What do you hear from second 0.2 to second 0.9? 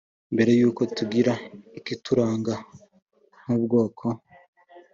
mbere y’uko